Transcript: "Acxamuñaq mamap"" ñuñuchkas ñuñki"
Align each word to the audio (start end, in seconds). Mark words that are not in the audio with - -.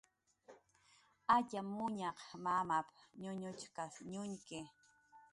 "Acxamuñaq 1.35 2.19
mamap"" 2.43 2.87
ñuñuchkas 3.21 3.93
ñuñki" 4.11 4.59